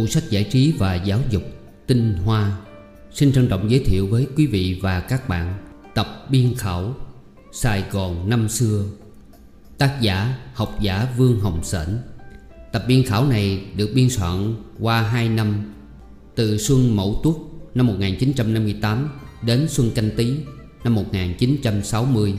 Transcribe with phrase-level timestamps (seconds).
[0.00, 1.42] Tủ sách giải trí và giáo dục
[1.86, 2.58] Tinh Hoa.
[3.12, 5.54] Xin trân trọng giới thiệu với quý vị và các bạn
[5.94, 6.94] Tập biên khảo,
[7.52, 8.84] Sài Gòn năm xưa.
[9.78, 11.98] Tác giả, học giả Vương Hồng Sển.
[12.72, 15.74] Tập biên khảo này được biên soạn qua 2 năm,
[16.34, 17.34] Từ xuân Mậu Tuất
[17.74, 19.08] năm 1958
[19.42, 20.34] đến xuân Canh Tý
[20.84, 22.34] năm 1960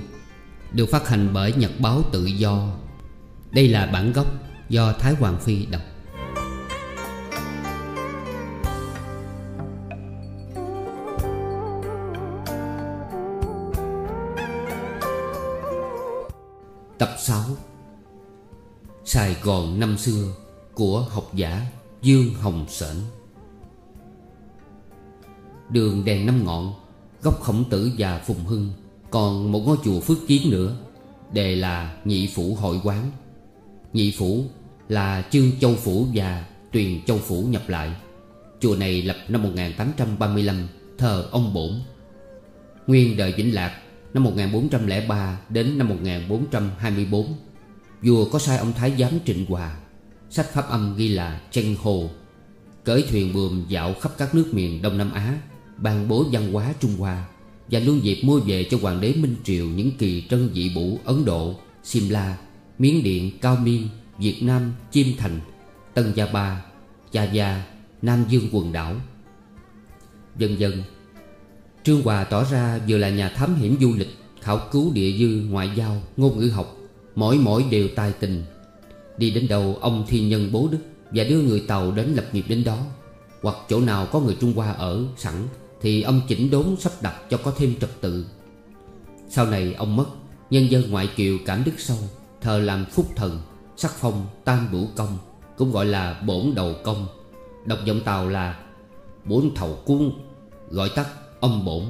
[0.73, 2.75] Được phát hành bởi Nhật báo Tự Do.
[3.51, 4.27] Đây là bản gốc
[4.69, 5.81] do Thái Hoàng Phi đọc.
[17.01, 17.43] Tập 6
[19.05, 20.33] Sài Gòn năm xưa
[20.73, 21.65] của học giả
[22.01, 22.95] Dương Hồng Sển.
[25.69, 26.73] Đường đèn năm ngọn,
[27.21, 28.69] Góc khổng tử và Phùng Hưng,
[29.11, 30.75] Còn một ngôi chùa Phước Kiến nữa,
[31.33, 33.11] Đề là Nhị Phủ Hội Quán.
[33.93, 34.43] Nhị Phủ
[34.89, 37.95] là Trương Châu Phủ và Tuyền Châu Phủ nhập lại.
[38.59, 41.81] Chùa này lập năm 1835 Thờ ông Bổn.
[42.87, 43.81] Nguyên đời Vĩnh Lạc
[44.13, 47.33] Năm 1403 đến năm 1424
[48.01, 49.77] Vua có sai ông Thái giám Trịnh Hòa.
[50.29, 52.09] Sách pháp âm ghi là Tranh Hồ
[52.83, 55.39] Cởi thuyền buồm dạo khắp các nước miền Đông Nam Á
[55.77, 57.25] Ban bố văn hóa Trung Hoa
[57.71, 60.99] Và luôn dịp mua về cho hoàng đế Minh Triều Những kỳ trân dị bủ
[61.05, 62.37] Ấn Độ, Simla,
[62.79, 65.39] Miến Điện, Cao Miên, Việt Nam, Chiêm Thành,
[65.93, 66.65] Tân Gia Ba,
[67.11, 67.63] Cha Gia,
[68.01, 68.95] Nam Dương quần đảo.
[70.37, 70.83] Dần dần
[71.83, 75.49] Trương Hòa tỏ ra vừa là nhà thám hiểm du lịch Khảo cứu địa dư,
[75.49, 76.77] ngoại giao, ngôn ngữ học
[77.15, 78.43] Mỗi mỗi đều tài tình.
[79.17, 80.77] Đi đến đầu ông thiên nhân bố đức
[81.11, 82.77] Và đưa người Tàu đến lập nghiệp đến đó.
[83.41, 85.33] Hoặc chỗ nào có người Trung Hoa ở sẵn
[85.81, 88.25] Thì ông chỉnh đốn sắp đặt cho có thêm trật tự.
[89.29, 90.05] Sau này ông mất
[90.49, 91.97] Nhân dân ngoại kiều cảm đức sâu
[92.41, 93.41] Thờ làm phúc thần
[93.77, 95.17] Sắc phong tam bửu công
[95.57, 97.07] Cũng gọi là bổn đầu công.
[97.65, 98.59] Đọc giọng Tàu là
[99.25, 100.11] Bốn thầu cuốn
[100.69, 101.07] Gọi tắt
[101.41, 101.83] ông bổn.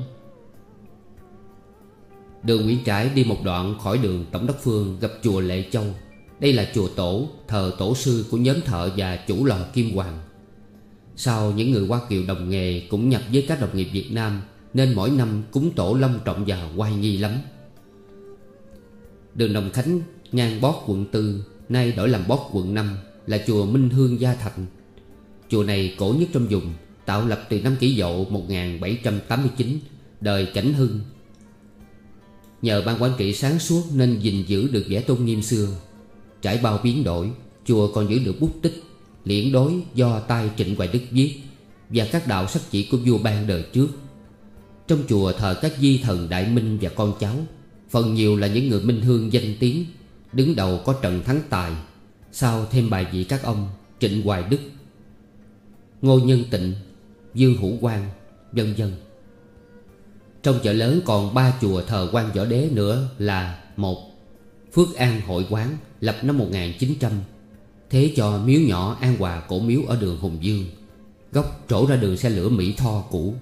[2.43, 5.85] Đường Nguyễn Trãi đi một đoạn khỏi đường Tổng đốc Phương gặp chùa Lệ Châu.
[6.39, 10.19] Đây là chùa tổ, thờ tổ sư của nhóm thợ và chủ lò Kim Hoàng.
[11.15, 14.41] Sau những người Hoa Kiều đồng nghề cũng nhập với các đồng nghiệp Việt Nam
[14.73, 17.31] Nên mỗi năm cúng tổ long trọng và oai nghi lắm.
[19.35, 20.01] Đường Đồng Khánh
[20.31, 22.97] ngang bót quận 4 Nay đổi làm bót quận 5
[23.27, 24.65] Là chùa Minh Hương Gia Thành
[25.49, 26.73] Chùa này cổ nhất trong vùng
[27.05, 29.79] Tạo lập từ năm kỷ dậu 1789
[30.21, 30.99] Đời Cảnh Hưng.
[32.61, 35.67] Nhờ ban quản trị sáng suốt Nên gìn giữ được vẻ tôn nghiêm xưa.
[36.41, 37.31] Trải bao biến đổi,
[37.65, 38.83] Chùa còn giữ được bút tích,
[39.25, 41.41] Liễn đối do tay Trịnh Hoài Đức viết
[41.89, 43.87] Và các đạo sắc chỉ của vua ban đời trước.
[44.87, 47.35] Trong chùa thờ các di thần Đại Minh và con cháu,
[47.89, 49.85] Phần nhiều là những người minh hương danh tiếng,
[50.33, 51.71] Đứng đầu có Trần Thắng Tài,
[52.31, 53.69] Sau thêm bài vị các ông
[53.99, 54.59] Trịnh Hoài Đức.
[56.01, 56.73] Ngô Nhân Tịnh
[57.33, 58.09] Dương Hữu Quang,
[58.51, 58.91] Vân dân
[60.43, 63.97] Trong chợ lớn còn ba chùa thờ quan võ đế nữa là một,
[64.73, 67.11] Phước An Hội Quán, lập năm 1900
[67.89, 70.65] Thế cho miếu nhỏ An Hòa cổ miếu ở đường Hùng Dương,
[71.31, 73.35] Góc trổ ra đường xe lửa Mỹ Tho cũ.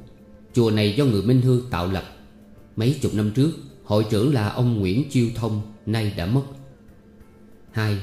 [0.53, 2.03] Chùa này do người Minh Hương tạo lập.
[2.75, 3.51] Mấy chục năm trước,
[3.83, 6.43] Hội trưởng là ông Nguyễn Chiêu Thông Nay đã mất.
[7.71, 7.97] Hai,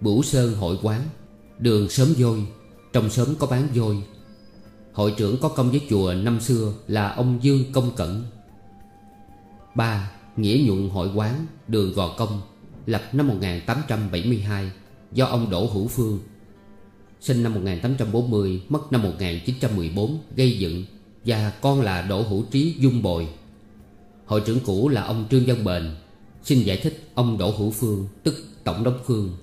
[0.00, 1.02] Bửu Sơn Hội Quán,
[1.58, 2.46] Đường Sớm Vôi
[2.92, 4.02] Trong sớm có bán vôi
[4.98, 8.22] Hội trưởng có công với chùa năm xưa là ông Dương Công Cẩn.
[9.74, 10.10] 3.
[10.36, 12.40] Nghĩa nhuận hội quán, đường Gò Công,
[12.86, 14.70] Lập năm 1872
[15.12, 16.18] Do ông Đỗ Hữu Phương.
[17.20, 20.84] Sinh năm 1840 Mất năm 1914 Gây dựng,
[21.24, 23.28] Và con là Đỗ Hữu Trí Dung Bồi.
[24.26, 25.94] Hội trưởng cũ là ông Trương Văn Bền.
[26.42, 28.34] Xin giải thích ông Đỗ Hữu Phương, Tức
[28.64, 29.36] Tổng đốc Phương.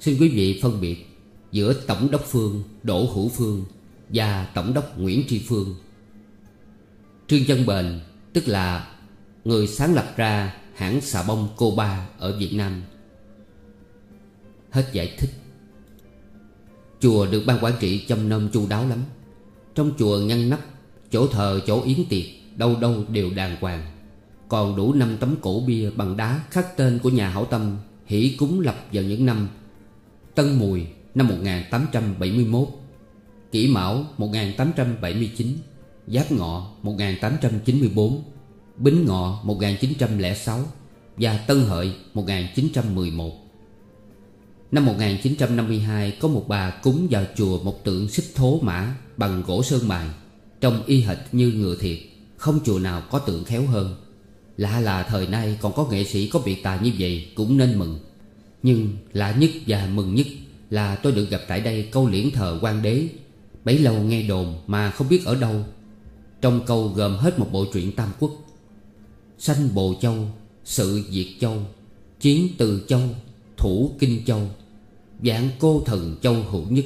[0.00, 1.06] Xin quý vị phân biệt
[1.52, 3.64] Giữa Tổng đốc Phương, Đỗ Hữu Phương
[4.08, 5.74] và Tổng đốc Nguyễn Tri Phương.
[7.26, 8.00] Trương Văn Bền,
[8.32, 8.94] tức là
[9.44, 12.82] người sáng lập ra hãng xà bông Coba ở Việt Nam.
[14.70, 15.30] Hết giải thích.
[17.00, 18.98] Chùa được ban quản trị chăm nom chu đáo lắm.
[19.74, 20.60] Trong chùa ngăn nắp,
[21.10, 22.24] Chỗ thờ, chỗ yến tiệc,
[22.56, 23.86] Đâu đâu đều đàng hoàng.
[24.48, 27.76] Còn đủ năm tấm cổ bia bằng đá khắc tên của nhà hảo tâm
[28.06, 29.48] Hỷ cúng lập vào những năm
[30.34, 32.68] Tân Mùi năm 1871
[33.52, 35.46] Kỷ Mão 1879
[36.06, 38.22] Giáp Ngọ 1894
[38.76, 40.60] Bính Ngọ 1906
[41.16, 43.32] Và Tân Hợi 1911
[44.72, 49.62] Năm 1952 có một bà cúng vào chùa một tượng xích thố mã bằng gỗ
[49.62, 50.08] sơn mài,
[50.60, 51.98] Trông y hệt như ngựa thiệt,
[52.36, 53.96] Không chùa nào có tượng khéo hơn.
[54.56, 57.78] Lạ là thời nay còn có nghệ sĩ có việc tài như vậy cũng nên
[57.78, 57.98] mừng.
[58.62, 60.26] Nhưng lạ nhất và mừng nhất
[60.70, 63.08] là tôi được gặp tại đây câu liễn thờ quan đế
[63.64, 65.64] Bấy lâu nghe đồn mà không biết ở đâu.
[66.40, 68.32] Trong câu gồm hết một bộ truyện Tam Quốc.
[69.38, 70.16] Sanh Bồ Châu,
[70.64, 71.56] Sự Diệt Châu,
[72.20, 73.00] Chiến Từ Châu,
[73.56, 74.40] Thủ Kinh Châu
[75.24, 76.84] Dạng cô thần Châu hữu nhất.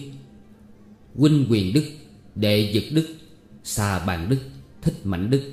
[1.17, 1.85] Huynh quyền đức,
[2.35, 3.15] Đệ dực đức,
[3.65, 4.39] Xà bàn đức,
[4.83, 5.53] Thích mạnh đức,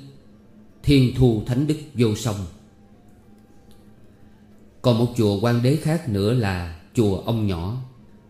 [0.82, 2.36] Thiên thu thánh đức vô song.
[4.82, 7.76] Còn một chùa quan đế khác nữa là Chùa ông nhỏ.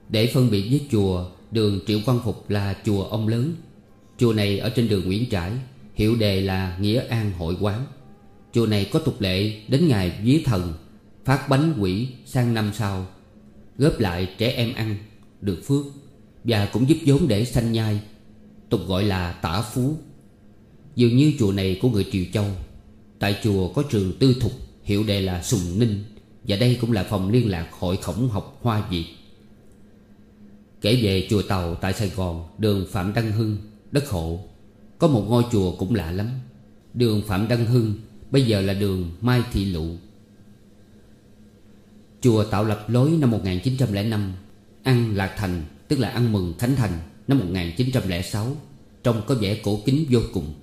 [0.08, 3.54] Để phân biệt với chùa Đường Triệu Quang Phục là chùa ông lớn.
[4.18, 5.52] Chùa này ở trên đường Nguyễn Trãi,
[5.94, 7.86] Hiệu đề là Nghĩa An Hội Quán.
[8.52, 10.74] Chùa này có tục lệ đến ngày vía thần,
[11.24, 13.06] Phát bánh quỷ sang năm sau,
[13.78, 14.96] Góp lại trẻ em ăn,
[15.40, 15.84] Được phước,
[16.44, 18.00] Và cũng giúp vốn để sanh nhai,
[18.68, 19.96] Tục gọi là tả phú.
[20.96, 22.46] Dường như chùa này của người Triều Châu,
[23.18, 24.52] Tại chùa có trường tư thục,
[24.82, 26.04] Hiệu đề là Sùng Ninh,
[26.44, 29.04] Và đây cũng là phòng liên lạc hội khổng học Hoa Việt.
[30.80, 33.56] Kể về chùa Tàu tại Sài Gòn, Đường Phạm Đăng Hưng,
[33.92, 34.40] Đất hộ
[34.98, 36.28] Có một ngôi chùa cũng lạ lắm.
[36.94, 37.94] Đường Phạm Đăng Hưng
[38.30, 39.86] Bây giờ là đường Mai Thị Lụ.
[42.20, 44.32] Chùa tạo lập lối năm 1905
[44.82, 46.92] Ăn Lạc Thành, Tức là ăn mừng Khánh Thành,
[47.28, 48.56] Năm 1906
[49.02, 50.54] Trông có vẻ cổ kính vô cùng.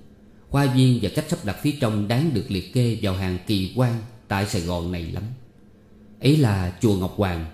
[0.50, 3.72] Hoa viên và cách sắp đặt phía trong Đáng được liệt kê vào hàng kỳ
[3.76, 3.94] quan
[4.28, 5.24] Tại Sài Gòn này lắm.
[6.20, 7.46] Ấy là chùa Ngọc Hoàng,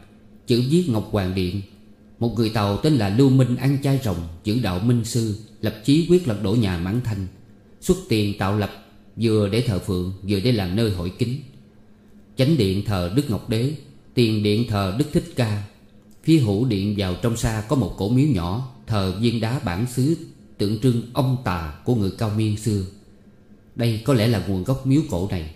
[0.46, 1.60] Chữ viết Ngọc Hoàng Điện.
[2.18, 5.74] Một người Tàu tên là Lưu Minh ăn chay rồng, Chữ đạo Minh Sư, Lập
[5.84, 7.26] chí quyết lật đổ nhà Mãn Thanh.
[7.80, 8.70] Xuất tiền tạo lập,
[9.16, 11.40] Vừa để thờ phượng, Vừa để làm nơi hội kính.
[12.36, 13.74] Chánh điện thờ Đức Ngọc Đế,
[14.14, 15.62] Tiền điện thờ Đức Thích Ca.
[16.22, 19.86] Phía hữu điện vào trong xa có một cổ miếu nhỏ, Thờ viên đá bản
[19.94, 20.16] xứ,
[20.58, 22.82] Tượng trưng ông tà của người cao miên xưa.
[23.76, 25.54] Đây có lẽ là nguồn gốc miếu cổ này.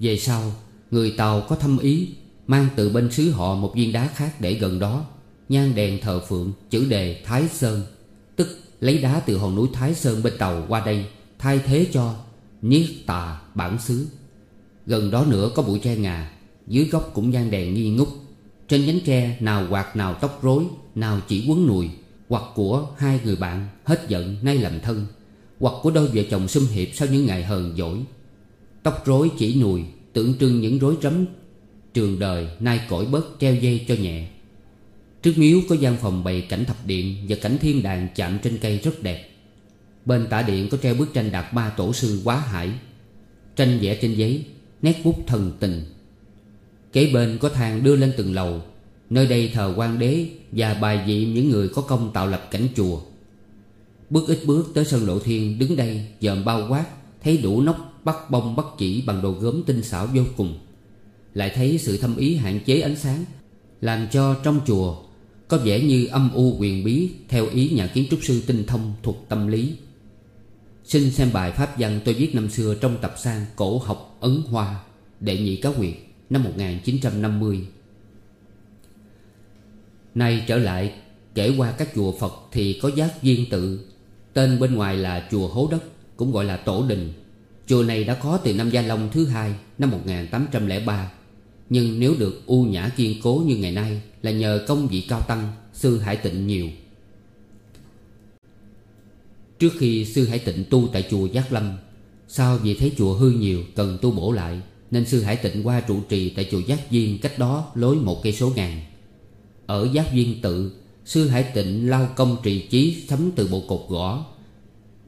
[0.00, 0.52] Về sau,
[0.90, 2.08] Người Tàu có thâm ý,
[2.46, 5.04] Mang từ bên xứ họ một viên đá khác để gần đó.
[5.48, 7.82] Nhang đèn thờ phượng, Chữ đề Thái Sơn.
[8.36, 11.06] Tức lấy đá từ hòn núi Thái Sơn bên Tàu qua đây,
[11.38, 12.14] Thay thế cho
[12.62, 14.06] Niết tà bản xứ.
[14.86, 16.32] Gần đó nữa có bụi tre ngà,
[16.66, 18.08] Dưới gốc cũng nhang đèn nghi ngút.
[18.68, 20.64] Trên nhánh tre nào quạt nào tóc rối,
[20.94, 21.90] Nào chỉ quấn nùi,
[22.28, 25.06] Hoặc của hai người bạn Hết giận nay làm thân,
[25.60, 27.98] Hoặc của đôi vợ chồng xung hiệp sau những ngày hờn dỗi.
[28.82, 31.26] Tóc rối chỉ nùi Tượng trưng những rối rắm,
[31.94, 34.28] Trường đời nay cõi bớt treo dây cho nhẹ.
[35.24, 38.58] Trước miếu có gian phòng bày cảnh thập điện Và cảnh thiên đàng chạm trên
[38.58, 39.30] cây rất đẹp.
[40.04, 42.70] Bên tả điện có treo bức tranh đạt ba tổ sư quá hải.
[43.56, 44.44] Tranh vẽ trên giấy,
[44.82, 45.84] Nét bút thần tình.
[46.92, 48.62] Kế bên có thang đưa lên từng lầu.
[49.10, 52.68] Nơi đây thờ quan đế Và bài vị những người có công tạo lập cảnh
[52.76, 53.00] chùa.
[54.10, 56.84] Bước ít bước tới sân lộ thiên Đứng đây, dòm bao quát,
[57.22, 60.58] Thấy đủ nóc bắt bông bắt chỉ Bằng đồ gốm tinh xảo vô cùng.
[61.34, 63.24] Lại thấy sự thâm ý hạn chế ánh sáng,
[63.80, 65.03] Làm cho trong chùa
[65.48, 68.94] có vẻ như âm u quyền bí, Theo ý nhà kiến trúc sư tinh thông
[69.02, 69.76] thuộc tâm lý.
[70.84, 74.42] Xin xem bài pháp văn tôi viết năm xưa Trong tập sang cổ học Ấn
[74.50, 74.80] Hoa,
[75.20, 75.94] Đệ nhị cáo nguyệt,
[76.30, 77.66] năm 1950
[80.14, 80.92] Nay trở lại,
[81.34, 83.86] kể qua các chùa Phật thì có giác viên tự.
[84.32, 85.84] Tên bên ngoài là chùa Hố Đất,
[86.16, 87.12] Cũng gọi là Tổ Đình.
[87.66, 91.10] Chùa này đã có từ năm Gia Long thứ hai, Năm 1803
[91.70, 95.20] nhưng nếu được u nhã kiên cố như ngày nay Là nhờ công vị cao
[95.20, 96.68] tăng, Sư Hải Tịnh nhiều.
[99.58, 101.72] Trước khi Sư Hải Tịnh tu tại chùa Giác Lâm,
[102.28, 105.80] Sau vì thấy chùa hư nhiều Cần tu bổ lại, Nên Sư Hải Tịnh qua
[105.80, 108.80] trụ trì tại chùa Giác Viên Cách đó lối một cây số ngàn.
[109.66, 110.72] Ở Giác Viên tự,
[111.04, 114.26] Sư Hải Tịnh lao công trì trí Sắm từ bộ cột gõ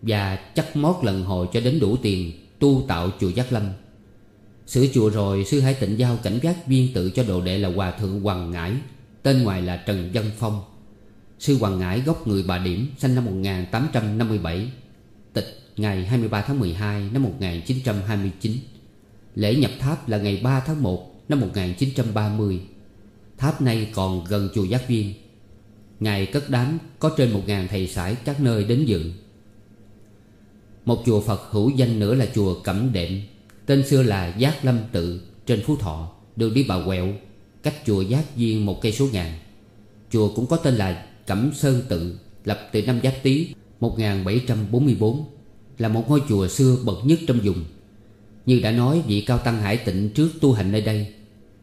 [0.02, 3.62] Và chắc mót lần hồi cho đến đủ tiền Tu tạo chùa Giác Lâm.
[4.66, 7.68] Sửa chùa rồi Sư hãy Tịnh giao cảnh giác viên tự cho đồ đệ là
[7.68, 8.73] Hòa Thượng Hoàng Ngãi
[9.23, 10.62] Tên ngoài là Trần Văn Phong.
[11.38, 14.70] Sư Hoàng Ngãi gốc người Bà Điểm, Sinh năm 1857
[15.32, 18.52] Tịch ngày 23 tháng 12 năm 1929
[19.35, 22.61] Lễ nhập tháp là ngày 3 tháng 1 năm 1930
[23.38, 25.14] Tháp nay còn gần chùa Giác Viên.
[26.00, 29.12] Ngày cất đám có trên 1.000 thầy sải các nơi đến dự.
[30.85, 33.20] Một chùa Phật hữu danh nữa là chùa Cẩm Đệm.
[33.66, 37.08] Tên xưa là Giác Lâm Tự trên Phú Thọ Đường đi Bà Quẹo
[37.62, 39.32] Cách chùa Giác Viên một cây số ngàn.
[40.11, 43.49] Chùa cũng có tên là Cẩm Sơn Tự Lập từ năm Giáp Tý
[43.80, 45.25] 1744
[45.78, 47.64] Là một ngôi chùa xưa bậc nhất trong vùng.
[48.46, 51.06] Như đã nói vị cao tăng Hải Tịnh trước tu hành nơi đây.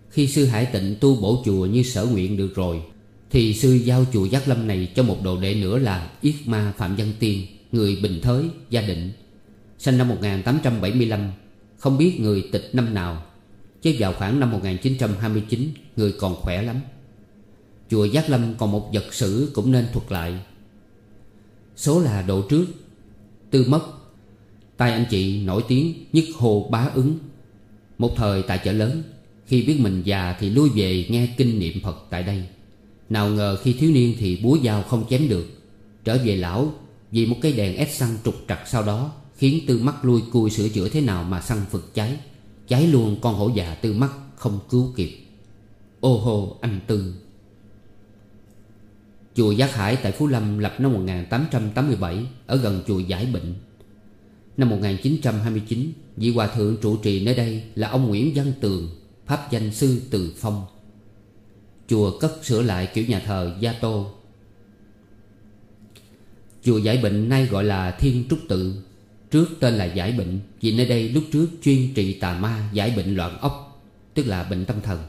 [0.10, 2.82] Khi sư Hải Tịnh tu bổ chùa như sở nguyện được rồi
[3.30, 6.74] Thì sư giao chùa Giác Lâm này cho một đồ đệ nữa là Yết Ma
[6.78, 9.12] Phạm Văn Tiên Người Bình Thới, Gia Định.
[9.78, 11.32] Sinh năm 1875
[11.84, 13.24] không biết người tịch năm nào.
[13.82, 16.76] Chứ vào khoảng năm 1929 Người còn khỏe lắm.
[17.90, 20.34] Chùa Giác Lâm còn một vật sử cũng nên thuật lại.
[21.76, 22.66] Số là độ trước,
[23.52, 23.82] Tư mất
[24.78, 27.18] tay anh chị nổi tiếng nhất hồ bá ứng.
[27.98, 29.04] Một thời tại chợ lớn,
[29.46, 32.44] Khi biết mình già thì lui về nghe kinh niệm Phật tại đây.
[33.10, 35.48] Nào ngờ khi thiếu niên thì búa dao không chém được.
[36.04, 36.74] Trở về lão,
[37.12, 39.12] Vì một cái đèn ép xăng trục trặc sau đó.
[39.44, 42.20] Khiến tư mắt lui cui sửa chữa thế nào mà xăng phực cháy.
[42.68, 45.18] Cháy luôn con hổ già tư mắt không cứu kịp.
[46.00, 47.16] Ô hô, anh Tư.
[49.36, 53.54] Chùa Giác Hải tại Phú Lâm lập năm 1887 Ở gần chùa Giải Bệnh.
[54.58, 58.90] Năm 1929 Vị Hòa Thượng trụ trì nơi đây là ông Nguyễn Văn Tường,
[59.26, 60.66] Pháp danh sư Từ Phong.
[61.88, 64.12] Chùa cất sửa lại kiểu nhà thờ Gia Tô.
[66.64, 68.76] Chùa Giải Bệnh nay gọi là Thiên Trúc Tự.
[69.34, 72.94] Trước tên là Giải Bệnh, Vì nơi đây lúc trước chuyên trị tà ma Giải
[72.98, 75.00] bệnh loạn ốc, Tức là bệnh tâm thần.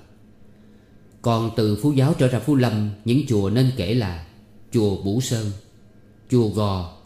[1.23, 4.27] Còn từ Phú Giáo trở ra Phú Lâm, Những chùa nên kể là
[4.73, 5.51] Chùa Bủ Sơn,
[6.31, 6.97] Chùa Gò,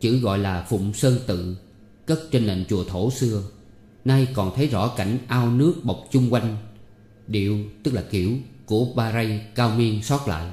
[0.00, 1.56] Chữ gọi là Phụng Sơn Tự,
[2.06, 3.42] Cất trên nền chùa thổ xưa.
[4.04, 6.56] Nay còn thấy rõ cảnh ao nước bọc chung quanh.
[7.26, 8.32] Điệu tức là kiểu
[8.66, 10.50] Của Ba Ray cao miên sót lại.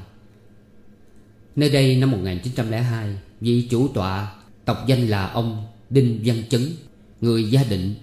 [1.56, 6.62] Nơi đây năm 1902 Vị chủ tọa Tộc danh là ông Đinh Văn Chấn,
[7.22, 7.96] Người gia định,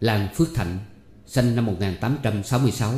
[0.00, 0.78] Làng Phước Thạnh,
[1.26, 2.94] Sinh năm 1866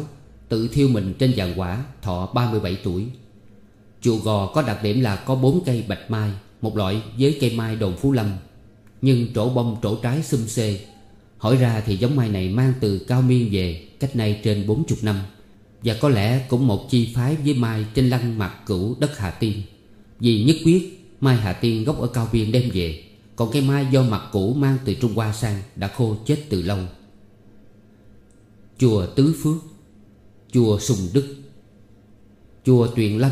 [0.48, 3.06] Tự thiêu mình trên giàn quả, Thọ 37 tuổi.
[4.02, 6.30] Chùa Gò có đặc điểm là có bốn cây bạch mai,
[6.62, 8.30] Một loại với cây mai đồn Phú Lâm.
[9.02, 10.80] Nhưng trổ bông, trổ trái xum xê.
[11.38, 14.98] Hỏi ra thì giống mai này mang từ Cao Miên về, Cách nay trên 40
[15.02, 15.16] năm.
[15.82, 19.30] Và có lẽ cũng một chi phái với mai Trên lăng mặt cửu đất Hà
[19.30, 19.62] Tiên.
[20.20, 23.09] Vì nhất quyết, Mai Hà Tiên gốc ở Cao Biên đem về.
[23.40, 26.62] Còn cây mai do mặt cũ mang từ Trung Hoa sang Đã khô chết từ
[26.62, 26.78] lâu.
[28.78, 29.56] Chùa Tứ Phước,
[30.52, 31.36] Chùa Sùng Đức,
[32.64, 33.30] Chùa Tuyền Lâm,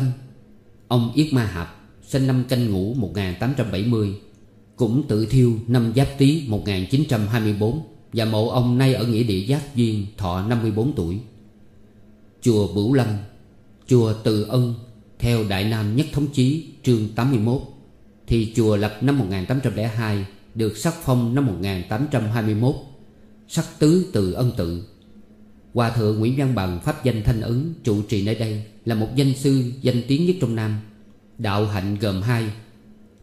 [0.87, 1.75] Ông Yết Ma Hạp,
[2.07, 4.19] Sinh năm canh ngũ 1870
[4.75, 7.81] Cũng tự thiêu năm Giáp Tý 1924
[8.13, 11.19] Và mộ ông nay ở nghĩa địa Giác Duyên, Thọ 54 tuổi.
[12.41, 13.07] Chùa Bửu Lâm,
[13.87, 14.73] Chùa Từ Ân,
[15.19, 17.61] Theo Đại Nam Nhất Thống Chí, chương 81
[18.29, 22.75] thì chùa lập năm 1802 Được sắc phong năm 1821
[23.47, 24.83] Sắc tứ từ ân tự.
[25.73, 29.07] Hòa thượng Nguyễn Văn Bằng pháp danh Thanh Ứng Trụ trì nơi đây, Là một
[29.15, 30.79] danh sư danh tiếng nhất trong Nam.
[31.37, 32.45] Đạo hạnh gồm hai,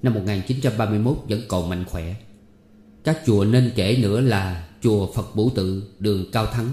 [0.02, 2.14] Năm 1931 vẫn còn mạnh khỏe.
[3.04, 6.68] Các chùa nên kể nữa là Chùa Phật Bủ Tự, đường Cao Thắng.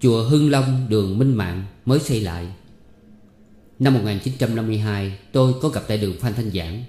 [0.00, 2.46] Chùa Hưng Long, đường Minh Mạng mới xây lại.
[3.78, 6.84] Năm 1952 tôi có gặp tại đường Phan Thanh Giảng.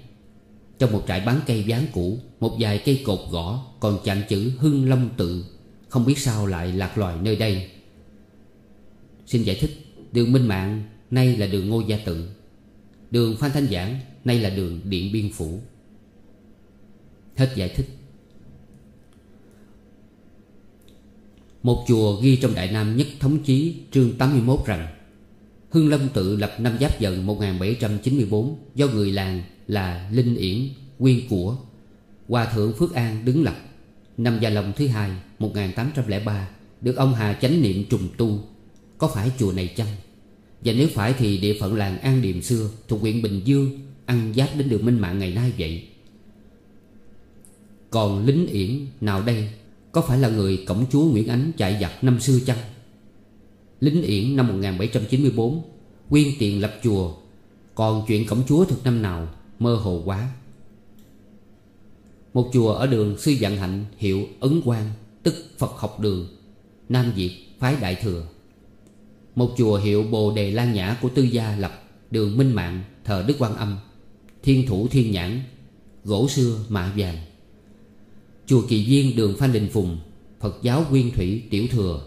[0.78, 4.52] Trong một trại bán cây ván cũ, Một vài cây cột gõ, Còn chạm chữ
[4.58, 5.44] Hưng Long Tự.
[5.88, 7.70] Không biết sao lại lạc loài nơi đây.
[9.26, 9.70] Xin giải thích,
[10.12, 12.28] Đường Minh Mạng nay là đường Ngô Gia Tự.
[13.10, 15.60] Đường Phan Thanh Giảng Nay là đường Điện Biên Phủ.
[17.36, 17.86] Hết giải thích.
[21.62, 24.97] Một chùa ghi trong Đại Nam Nhất Thống Chí, Chương 81 rằng
[25.70, 31.28] Hưng Lâm tự lập năm Giáp Dần 1794 Do người làng là Linh Yển, Nguyên
[31.28, 31.56] Của,
[32.28, 33.56] Hòa thượng Phước An đứng lập.
[34.16, 36.48] Năm Gia Long thứ hai 1803
[36.80, 38.40] Được ông Hà chánh niệm trùng tu.
[38.98, 39.88] Có phải chùa này chăng?
[40.64, 44.32] Và nếu phải thì địa phận làng An Điềm xưa Thuộc huyện Bình Dương Ăn
[44.36, 45.88] giáp đến đường Minh Mạng ngày nay vậy?
[47.90, 49.48] Còn lính yển nào đây?
[49.92, 52.58] Có phải là người cổng chúa Nguyễn Ánh chạy giặc năm xưa chăng?
[53.80, 55.62] Lính Yển năm 1794
[56.10, 57.14] Quyên tiền lập chùa,
[57.74, 60.28] Còn chuyện cổng chúa thực năm nào Mơ hồ quá.
[62.34, 64.90] Một chùa ở đường Sư Vạn Hạnh Hiệu Ấn Quang,
[65.22, 66.26] Tức Phật học đường,
[66.88, 68.26] Nam Việt, Phái Đại Thừa.
[69.34, 73.24] Một chùa hiệu Bồ Đề Lan Nhã của Tư Gia lập Đường Minh Mạng, Thờ
[73.26, 73.78] Đức Quan Âm,
[74.42, 75.40] Thiên Thủ Thiên Nhãn,
[76.04, 77.16] Gỗ xưa mạ vàng.
[78.46, 79.98] Chùa Kỳ Viên đường Phan Đình Phùng,
[80.40, 82.02] Phật giáo Nguyên Thủy Tiểu Thừa.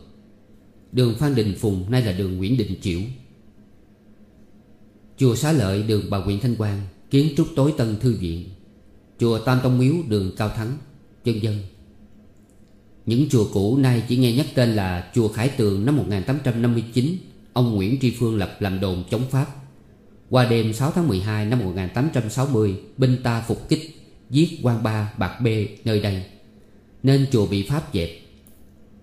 [0.92, 3.00] Đường Phan Đình Phùng nay là đường Nguyễn Đình Chiểu.
[5.18, 8.50] Chùa Xá Lợi, đường bà Nguyễn Thanh Quang, Kiến trúc tối tân thư viện.
[9.20, 10.78] Chùa Tam Tông Miếu, đường Cao Thắng,
[11.24, 11.58] Chân dân.
[13.06, 17.16] Những chùa cũ nay chỉ nghe nhắc tên là Chùa Khải Tường năm 1859
[17.54, 19.48] Ông Nguyễn Tri Phương lập làm đồn chống Pháp.
[20.30, 23.98] Qua đêm 6 tháng 12 năm 1860 Binh ta phục kích,
[24.30, 26.24] Giết quan ba, bạc bê, nơi đây.
[27.04, 28.10] Nên chùa bị Pháp dẹp.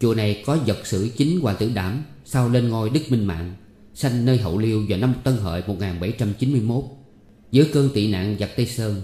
[0.01, 3.55] Chùa này có vật sử chính hoàng tử đảm Sau lên ngôi Đức Minh Mạng,
[3.95, 6.85] Sanh nơi hậu liêu vào năm Tân Hợi 1791
[7.51, 9.03] Giữa cơn tị nạn giặc Tây Sơn,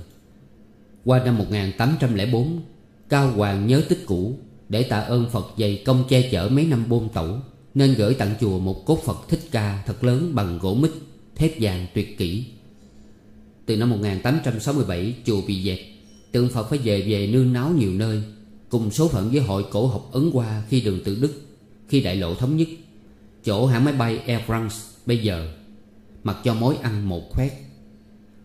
[1.05, 2.61] Qua năm 1804
[3.09, 6.89] Cao Hoàng nhớ tích cũ Để tạ ơn Phật dày công che chở mấy năm
[6.89, 7.39] bôn tẩu,
[7.75, 10.91] Nên gửi tặng chùa một cốt Phật thích ca thật lớn bằng gỗ mít,
[11.35, 12.45] Thép vàng tuyệt kỹ.
[13.67, 15.79] Từ năm 1867 chùa bị dẹp,
[16.33, 18.23] Tượng Phật phải về về nương náo nhiều nơi.
[18.75, 21.33] Cùng số phận với hội cổ học Ấn Hoa khi đường tự Đức,
[21.89, 22.69] Khi đại lộ thống nhất.
[23.45, 24.69] Chỗ hãng máy bay Air France
[25.07, 25.49] bây giờ
[26.25, 27.53] Mặc cho mối ăn một khoét.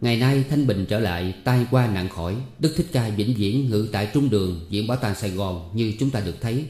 [0.02, 2.36] Ngày nay, Thanh Bình trở lại, tai qua nạn khỏi.
[2.60, 5.94] Đức Thích Ca vĩnh viễn ngự tại trung đường, Viện Bảo tàng Sài Gòn, như
[6.00, 6.66] chúng ta được thấy.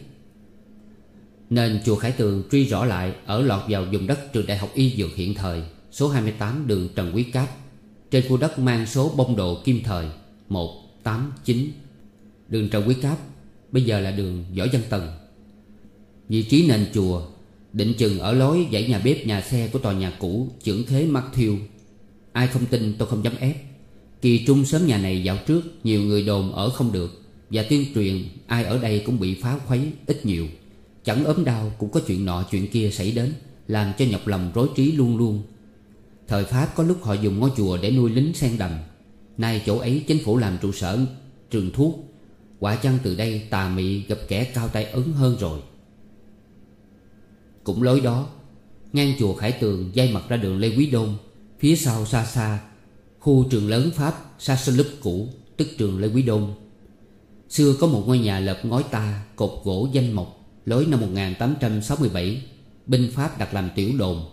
[1.50, 4.70] Nên chùa Khải Tường truy rõ lại, Ở lọt vào vùng đất trường đại học
[4.74, 7.50] y dược hiện thời, Số 28 đường Trần Quý Cáp.
[8.12, 10.06] Trên khu đất mang số bông đồ kim thời
[10.50, 11.72] 189
[12.50, 13.18] Đường Trần Quý Cáp
[13.72, 15.08] Bây giờ là đường Võ Văn Tần.
[16.30, 17.22] Vị trí nền chùa,
[17.74, 21.08] Định chừng ở lối dãy nhà bếp, nhà xe của tòa nhà cũ, trưởng thế
[21.08, 21.58] Matthew
[22.32, 23.56] Ai không tin, tôi không dám ép.
[24.22, 27.22] Kỳ trung sớm nhà này dạo trước, Nhiều người đồn ở không được.
[27.50, 30.48] Và tuyên truyền, ai ở đây cũng bị phá khuấy, ít nhiều.
[31.04, 33.34] Chẳng ốm đau, cũng có chuyện nọ, chuyện kia xảy đến,
[33.68, 35.44] Làm cho nhọc lòng rối trí luôn luôn.
[36.28, 38.72] Thời Pháp có lúc họ dùng ngôi chùa để nuôi lính sen đầm.
[39.38, 41.00] Nay chỗ ấy chính phủ làm trụ sở,
[41.52, 42.09] trường thuốc.
[42.60, 45.60] Quả chăng từ đây tà mị gặp kẻ cao tay ấn hơn rồi?
[47.63, 48.28] Cũng lối đó,
[48.94, 51.10] Ngang chùa Khải Tường dây mặt ra đường Lê Quý Đôn,
[51.60, 52.60] Phía sau xa xa,
[53.20, 56.54] Khu trường lớn Pháp Sassolup cũ, Tức trường Lê Quý Đôn.
[57.50, 62.42] Xưa có một ngôi nhà lợp ngói ta Cột gỗ danh mộc, Lối năm 1867
[62.86, 64.25] Binh Pháp đặt làm tiểu đồn.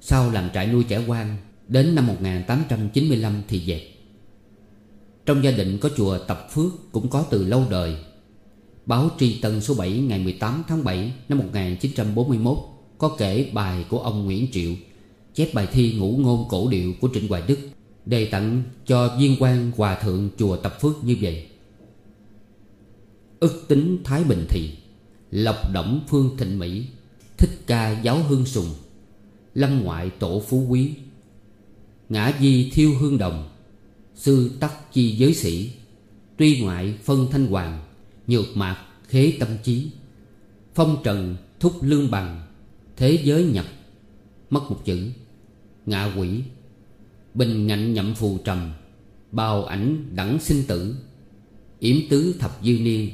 [0.00, 1.36] Sau làm trại nuôi trẻ quan
[1.68, 3.97] Đến năm 1895 thì dẹp.
[5.28, 7.96] Trong gia đình có chùa Tập Phước Cũng có từ lâu đời.
[8.86, 12.58] Báo Tri Tân số 7 ngày 18 tháng 7 năm 1941
[12.98, 14.70] Có kể bài của ông Nguyễn Triệu,
[15.34, 17.58] Chép bài thi ngũ ngôn cổ điệu của Trịnh Hoài Đức,
[18.06, 21.46] Đề tặng cho viên quan hòa thượng chùa Tập Phước như vậy.
[23.40, 24.70] Ức tính Thái Bình Thị,
[25.30, 26.86] Lộc động Phương Thịnh Mỹ,
[27.38, 28.68] Thích ca giáo hương sùng,
[29.54, 30.94] Lâm ngoại tổ phú quý,
[32.08, 33.48] Ngã di thiêu hương đồng
[34.18, 35.70] Sư tắc chi giới sĩ,
[36.36, 37.84] Tuy ngoại phân thanh hoàng,
[38.26, 39.90] Nhược mạc khế tâm trí
[40.74, 42.46] Phong trần thúc lương bằng,
[42.96, 43.64] Thế giới nhập,
[44.50, 45.10] Mất một chữ,
[45.86, 46.42] Ngạ quỷ,
[47.34, 48.72] Bình ngạnh nhậm phù trầm,
[49.32, 50.94] Bào ảnh đẳng sinh tử,
[51.78, 53.10] Yểm tứ thập dư niên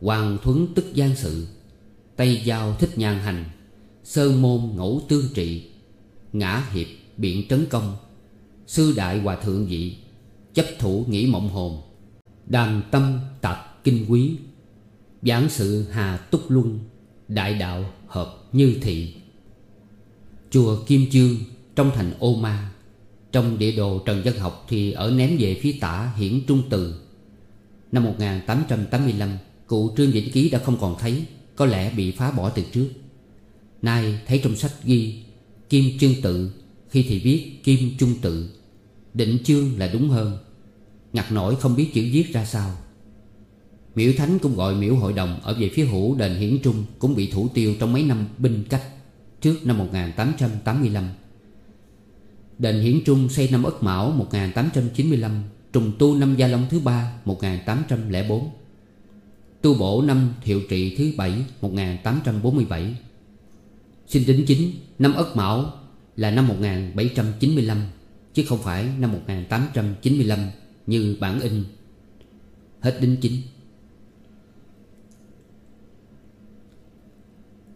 [0.00, 1.46] Hoàng thuấn tức gian sự,
[2.16, 3.44] Tây giao thích nhàn hành
[4.04, 5.70] Sơn môn ngẫu tương trị,
[6.32, 7.96] Ngã hiệp biện trấn công,
[8.66, 9.96] Sư đại hòa thượng dị
[10.54, 11.82] Chấp thủ nghĩ mộng hồn.
[12.46, 14.36] Đàm tâm tạp kinh quý.
[15.22, 16.78] Giảng sự hà túc luân.
[17.28, 19.14] Đại đạo hợp như thị.
[20.50, 21.36] Chùa Kim Chương
[21.74, 22.72] trong thành Ô Ma.
[23.32, 26.94] Trong địa đồ Trần Dân Học thì ở ném về phía tả hiển trung từ.
[27.92, 31.24] Năm 1885 Cụ Trương Vĩnh Ký đã không còn thấy,
[31.56, 32.88] Có lẽ bị phá bỏ từ trước.
[33.82, 35.22] Nay thấy trong sách ghi
[35.68, 36.50] Kim chương Tự,
[36.88, 38.48] Khi thì viết Kim Trung Tự.
[39.14, 40.38] Định chương là đúng hơn.
[41.12, 42.70] Ngặt nổi không biết chữ viết ra sao.
[43.94, 47.14] Miễu Thánh cũng gọi miễu hội đồng Ở về phía hữu đền Hiển Trung Cũng
[47.14, 48.82] bị thủ tiêu trong mấy năm binh cách
[49.40, 51.08] Trước năm 1885
[52.58, 57.12] Đền Hiển Trung xây năm Ất Mão 1895 Trùng tu năm Gia Long thứ ba
[57.24, 58.50] 1804
[59.62, 62.94] Tu bổ năm Thiệu Trị thứ bảy 1847
[64.06, 65.72] Sinh tính chính, năm Ất Mão
[66.16, 67.78] là năm 1795
[68.34, 70.38] Chứ không phải năm 1895
[70.86, 71.64] như bản in.
[72.80, 73.36] Hết đính chính.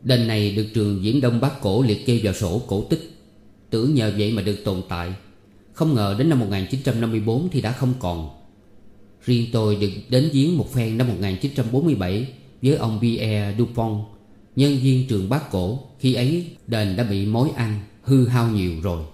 [0.03, 3.11] Đền này được trường Diễn Đông Bắc Cổ liệt kê vào sổ cổ tích.
[3.71, 5.15] Tưởng nhờ vậy mà được tồn tại.
[5.73, 8.31] Không ngờ đến năm 1954 thì đã không còn.
[9.25, 12.29] Riêng tôi được đến viếng một phen năm 1947
[12.63, 14.05] Với ông Pierre Dupont,
[14.57, 15.79] Nhân viên trường Bác Cổ.
[15.99, 19.05] Khi ấy, đền đã bị mối ăn Hư hao nhiều rồi.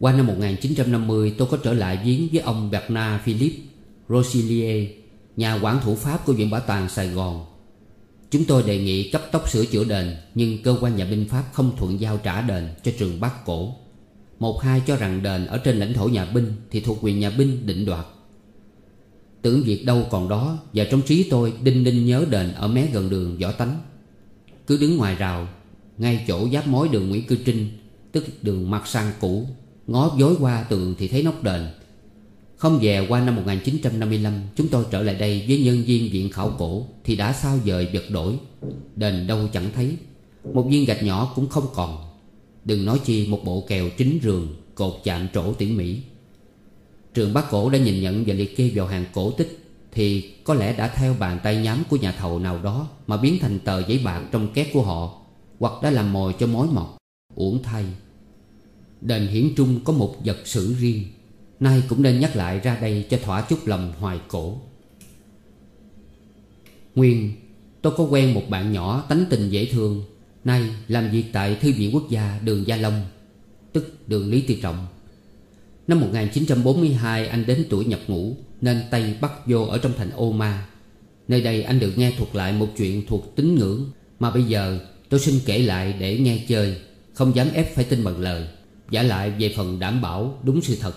[0.00, 3.58] Qua năm 1950 tôi có trở lại viếng với ông Bernard Philippe
[4.08, 4.88] Rosilier
[5.36, 7.46] Nhà quản thủ Pháp của Viện Bảo tàng Sài Gòn.
[8.30, 11.44] Chúng tôi đề nghị cấp tốc sửa chữa đền, Nhưng cơ quan nhà binh Pháp
[11.52, 13.74] không thuận giao trả đền cho trường Bắc Cổ.
[14.38, 17.30] Một hai cho rằng đền ở trên lãnh thổ nhà binh Thì thuộc quyền nhà
[17.30, 18.06] binh định đoạt.
[19.42, 22.86] Tưởng việc đâu còn đó, Và trong trí tôi, đinh đinh nhớ đền ở mé
[22.92, 23.80] gần đường Võ Tánh.
[24.66, 25.48] Cứ đứng ngoài rào,
[25.98, 27.68] Ngay chỗ giáp mối đường Nguyễn Cư Trinh,
[28.12, 29.46] Tức đường mặt sang cũ
[29.90, 31.66] Ngó dối qua tường thì thấy nóc đền.
[32.56, 36.54] Không về qua năm 1955 Chúng tôi trở lại đây với nhân viên viện khảo
[36.58, 38.38] cổ Thì đã sao dời vật đổi.
[38.96, 39.96] Đền đâu chẳng thấy.
[40.52, 41.98] Một viên gạch nhỏ cũng không còn.
[42.64, 45.96] Đừng nói chi một bộ kèo chính rường, Cột chạm trổ tỉ mỉ.
[47.14, 50.54] Trường bác Cổ đã nhìn nhận và liệt kê vào hàng cổ tích Thì có
[50.54, 53.86] lẽ đã theo bàn tay nhám của nhà thầu nào đó Mà biến thành tờ
[53.86, 55.14] giấy bạc trong két của họ,
[55.58, 56.96] Hoặc đã làm mồi cho mối mọc.
[57.34, 57.84] Uổng thay.
[59.00, 61.04] Đền Hiển Trung có một vật sử riêng.
[61.60, 64.60] Nay cũng nên nhắc lại ra đây cho thỏa chút lòng hoài cổ.
[66.94, 67.32] Nguyên,
[67.82, 70.04] Tôi có quen một bạn nhỏ tánh tình dễ thương.
[70.44, 73.02] Nay làm việc tại Thư viện Quốc gia đường Gia Long,
[73.72, 74.86] Tức đường Lý Tư Trọng.
[75.86, 80.32] Năm 1942 anh đến tuổi nhập ngũ, Nên Tây bắt vô ở trong thành Ô
[80.32, 80.66] Ma.
[81.28, 84.78] Nơi đây anh được nghe thuật lại một chuyện thuộc tín ngưỡng, Mà bây giờ
[85.08, 86.76] tôi xin kể lại để nghe chơi,
[87.14, 88.48] Không dám ép phải tin bằng lời.
[88.90, 90.94] Giả lại về phần đảm bảo đúng sự thật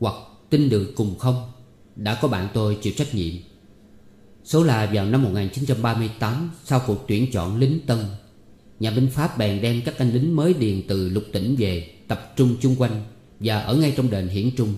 [0.00, 0.14] Hoặc
[0.50, 1.52] tin được cùng không,
[1.96, 3.34] Đã có bạn tôi chịu trách nhiệm.
[4.44, 7.98] Số là vào năm 1938 Sau cuộc tuyển chọn lính Tân,
[8.80, 12.32] Nhà binh Pháp bèn đem các anh lính mới điền từ lục tỉnh về Tập
[12.36, 13.04] trung chung quanh
[13.40, 14.74] Và ở ngay trong đền Hiển Trung.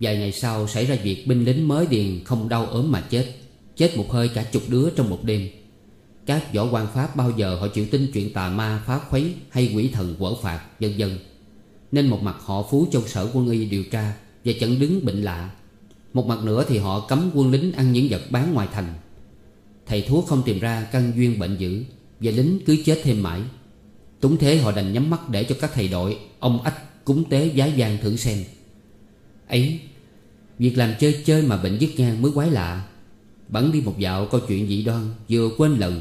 [0.00, 3.26] Vài ngày sau xảy ra việc binh lính mới điền không đau ốm mà chết
[3.76, 5.48] Chết một hơi cả chục đứa trong một đêm.
[6.26, 9.72] Các võ quan Pháp bao giờ họ chịu tin chuyện tà ma phá khuấy Hay
[9.74, 11.18] quỷ thần quở phạt, vân vân.
[11.94, 14.12] Nên một mặt họ phú châu sở quân y điều tra
[14.44, 15.50] Và chẩn đứng bệnh lạ.
[16.12, 18.94] Một mặt nữa thì họ cấm quân lính ăn những vật bán ngoài thành.
[19.86, 21.84] Thầy thuốc không tìm ra căn duyên bệnh dữ
[22.20, 23.40] Và lính cứ chết thêm mãi.
[24.20, 27.46] Túng thế họ đành nhắm mắt để cho các thầy đội, Ông ách cúng tế
[27.46, 28.44] giá vàng thử xem.
[29.48, 29.80] Ấy,
[30.58, 32.86] Việc làm chơi chơi mà bệnh dứt ngang mới quái lạ.
[33.48, 36.00] Bắn đi một dạo, câu chuyện dị đoan Vừa quên lần.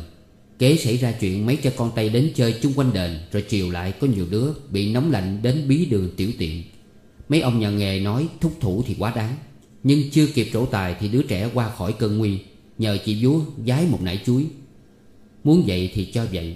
[0.63, 3.71] Kế xảy ra chuyện mấy cha con Tây đến chơi chung quanh đền, Rồi chiều
[3.71, 6.63] lại có nhiều đứa Bị nóng lạnh đến bí đường tiểu tiện.
[7.29, 9.35] Mấy ông nhà nghề nói thúc thủ thì quá đáng,
[9.83, 12.39] Nhưng chưa kịp trổ tài Thì đứa trẻ qua khỏi cơn nguy,
[12.77, 14.45] Nhờ chị vú giái một nải chuối.
[15.43, 16.55] Muốn vậy thì cho vậy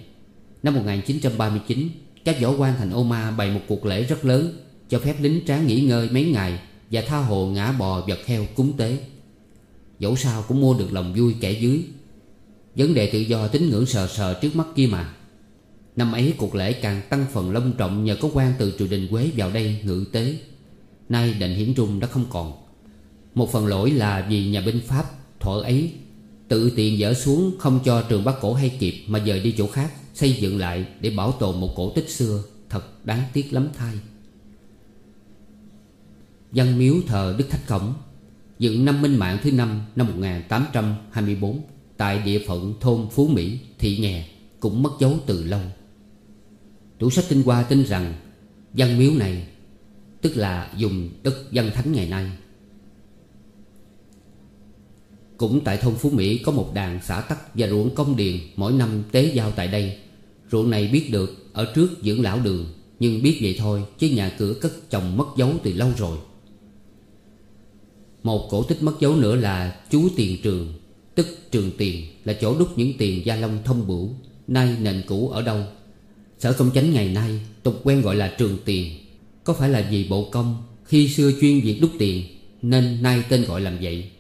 [0.64, 1.90] Năm 1939
[2.26, 4.58] Các võ quan thành Oma bày một cuộc lễ rất lớn,
[4.90, 6.60] Cho phép lính tráng nghỉ ngơi mấy ngày
[6.92, 8.98] Và tha hồ ngã bò vật heo cúng tế.
[10.00, 11.84] Dẫu sao cũng mua được lòng vui kẻ dưới.
[12.78, 15.14] Vấn đề tự do tín ngưỡng sờ sờ trước mắt kia mà.
[15.96, 19.08] Năm ấy, cuộc lễ càng tăng phần long trọng Nhờ có quan từ triều đình
[19.08, 20.38] Quế vào đây ngự tế.
[21.10, 22.54] Nay, đền hiển trung đã không còn.
[23.36, 25.06] Một phần lỗi là vì nhà binh Pháp
[25.40, 25.92] thuở ấy
[26.48, 29.68] Tự tiện dỡ xuống không cho trường Bắc Cổ hay kịp Mà dời đi chỗ
[29.68, 33.68] khác, Xây dựng lại để bảo tồn một cổ tích xưa Thật đáng tiếc lắm
[33.78, 33.94] thay.
[36.52, 37.94] Văn miếu thờ Đức Thách Cổng,
[38.60, 41.62] Dựng năm minh mạng thứ năm năm 1824
[41.98, 44.28] Tại địa phận thôn Phú Mỹ, Thị Nghè
[44.60, 45.62] Cũng mất dấu từ lâu.
[47.00, 48.14] Tủ sách tinh hoa tin rằng
[48.74, 49.48] Văn miếu này
[50.22, 52.32] Tức là dùng đất văn thánh ngày nay.
[55.38, 58.74] Cũng tại thôn Phú Mỹ có một đàn xã tắc và ruộng công điền Mỗi
[58.74, 59.98] năm tế giao tại đây.
[60.52, 62.66] Ruộng này biết được ở trước dưỡng lão đường
[63.00, 66.18] Nhưng biết vậy thôi chứ nhà cửa cất chồng mất dấu từ lâu rồi.
[68.24, 70.74] Một cổ tích mất dấu nữa là chú tiền trường.
[71.18, 74.10] Tức trường tiền là chỗ đúc những tiền gia long thông bửu.
[74.48, 75.64] Nay nền cũ ở đâu?
[76.40, 78.98] Sở công chánh ngày nay tục quen gọi là trường tiền.
[79.44, 82.26] Có phải là vì bộ công Khi xưa chuyên việc đúc tiền
[82.62, 84.12] Nên nay tên gọi làm vậy?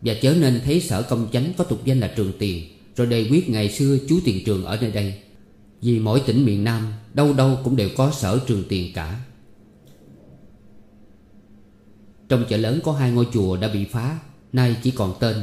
[0.00, 2.64] Và chớ nên thấy sở công chánh có tục danh là trường tiền,
[2.96, 5.14] Rồi đề quyết ngày xưa chú tiền trường ở nơi đây.
[5.82, 9.20] Vì mỗi tỉnh miền Nam Đâu đâu cũng đều có sở trường tiền cả.
[12.28, 14.18] Trong chợ lớn có hai ngôi chùa đã bị phá,
[14.52, 15.36] Nay chỉ còn tên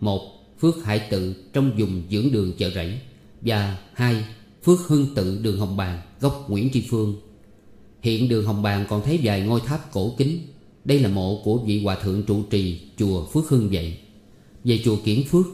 [0.00, 0.31] Một
[0.62, 2.98] Phước Hải Tự trong vùng dưỡng đường chợ rẫy
[3.40, 4.24] Và hai,
[4.64, 7.16] Phước Hưng Tự đường Hồng Bàng góc Nguyễn Tri Phương.
[8.00, 10.38] Hiện đường Hồng Bàng còn thấy vài ngôi tháp cổ kính.
[10.84, 13.98] Đây là mộ của vị hòa thượng trụ trì Chùa Phước Hưng vậy.
[14.64, 15.46] Về chùa Kiển Phước,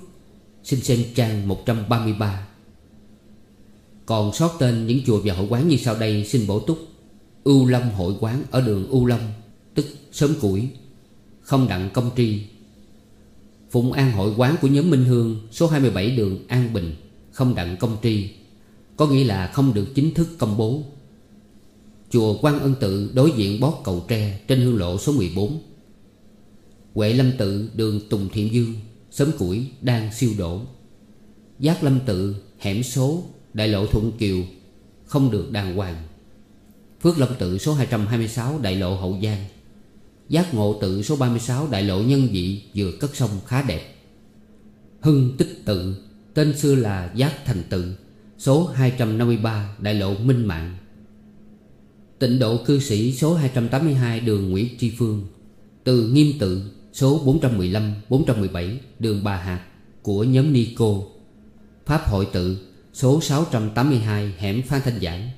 [0.64, 2.46] Xin xem trang 133
[4.06, 6.78] Còn sót tên những chùa và hội quán như sau đây xin bổ túc.
[7.44, 9.32] Ưu Long hội quán ở đường Ưu Long,
[9.74, 10.68] Tức sớm củi.
[11.40, 12.42] Không đặng công tri
[13.70, 16.94] Phụng An hội quán của nhóm Minh Hương, Số 27 đường An Bình,
[17.32, 18.30] Không đặng công tri.
[18.96, 20.82] Có nghĩa là không được chính thức công bố.
[22.10, 25.62] Chùa Quan Ân Tự đối diện bót cầu tre Trên hương lộ số 14
[26.94, 28.74] Huệ Lâm Tự, đường Tùng Thiện Dương,
[29.10, 30.60] Sớm củi đang siêu đổ.
[31.58, 33.22] Giác Lâm Tự, hẻm số,
[33.54, 34.36] Đại lộ Thuận Kiều,
[35.06, 36.02] Không được đàng hoàng.
[37.02, 39.44] Phước Lâm Tự, số 226 Đại lộ Hậu Giang.
[40.28, 43.94] Giác ngộ tự số 36 đại lộ nhân dị vừa cất sông khá đẹp.
[45.00, 45.94] Hưng tích tự,
[46.34, 47.94] Tên xưa là Giác thành tự,
[48.38, 50.76] Số 253 đại lộ Minh Mạng.
[52.18, 55.26] Tịnh độ cư sĩ số 282 đường Nguyễn Tri Phương,
[55.84, 57.38] Từ nghiêm tự số
[58.08, 59.62] 415-417 đường Bà Hạc
[60.02, 60.94] của nhóm Nico
[61.86, 62.58] Pháp hội tự
[62.92, 65.28] số 682 hẻm Phan Thanh Giảng.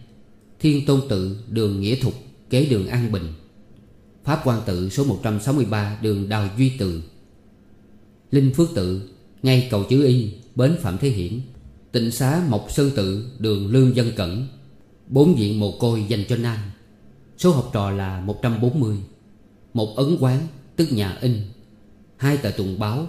[0.61, 2.15] Thiên Tôn tự đường Nghĩa Thục,
[2.51, 3.33] kế đường An Bình.
[4.31, 7.03] Pháp quan tự số 163 đường Đào Duy Từ.
[8.31, 9.11] Linh Phước tự,
[9.43, 11.41] ngay cầu chữ Y, bến Phạm Thế Hiển,
[11.93, 14.47] Tịnh xá Mộc Sơn tự, đường Lương Dân Cẩn,
[15.09, 16.59] Bốn viện mồ côi dành cho nam.
[17.39, 18.97] Số học trò là 140
[19.75, 21.43] Một ấn quán, tức nhà in,
[22.17, 23.07] Hai tờ tuần báo.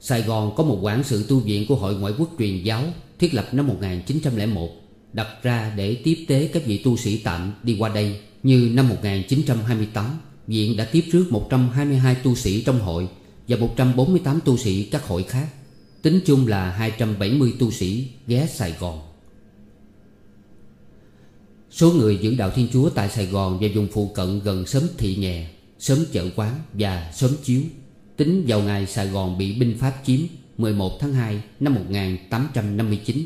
[0.00, 2.84] Sài Gòn có một quản sự tu viện của Hội Ngoại quốc truyền giáo
[3.18, 4.70] Thiết lập năm 1901
[5.12, 8.20] Đặt ra để tiếp tế các vị tu sĩ tạm đi qua đây.
[8.42, 13.08] Như năm 1928 Viện đã tiếp rước 122 tu sĩ trong hội
[13.48, 15.48] Và 148 tu sĩ các hội khác,
[16.02, 19.00] Tính chung là 270 tu sĩ ghé Sài Gòn.
[21.70, 24.82] Số người giữ đạo Thiên Chúa tại Sài Gòn và vùng phụ cận gần sớm
[24.98, 27.62] Thị nghè sớm Chợ Quán và sớm Chiếu,
[28.16, 30.20] Tính vào ngày Sài Gòn bị binh Pháp chiếm
[30.58, 33.18] 11 tháng 2 năm 1859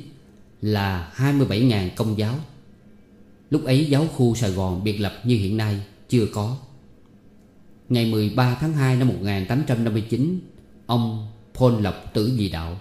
[0.63, 2.39] là 27.000 công giáo.
[3.53, 6.57] Lúc ấy giáo khu Sài Gòn biệt lập như hiện nay, chưa có.
[7.89, 10.41] Ngày 13 tháng 2 năm 1859
[10.87, 12.81] Ông Paul Lộc tử dị đạo